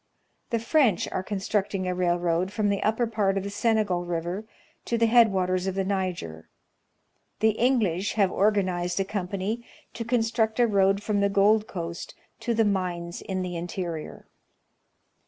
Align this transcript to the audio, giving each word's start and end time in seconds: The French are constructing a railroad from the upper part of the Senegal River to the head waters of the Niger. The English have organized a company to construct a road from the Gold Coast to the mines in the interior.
The 0.49 0.57
French 0.57 1.07
are 1.11 1.21
constructing 1.21 1.87
a 1.87 1.93
railroad 1.93 2.51
from 2.51 2.69
the 2.69 2.81
upper 2.81 3.05
part 3.05 3.37
of 3.37 3.43
the 3.43 3.51
Senegal 3.51 4.03
River 4.03 4.47
to 4.85 4.97
the 4.97 5.05
head 5.05 5.31
waters 5.31 5.67
of 5.67 5.75
the 5.75 5.83
Niger. 5.83 6.49
The 7.39 7.51
English 7.51 8.13
have 8.13 8.31
organized 8.31 8.99
a 8.99 9.05
company 9.05 9.63
to 9.93 10.03
construct 10.03 10.59
a 10.59 10.65
road 10.65 11.03
from 11.03 11.19
the 11.19 11.29
Gold 11.29 11.67
Coast 11.67 12.15
to 12.39 12.55
the 12.55 12.65
mines 12.65 13.21
in 13.21 13.43
the 13.43 13.55
interior. 13.55 14.25